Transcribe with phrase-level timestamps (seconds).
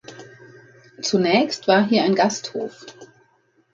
[0.99, 2.87] Zunächst war hier ein Gasthof.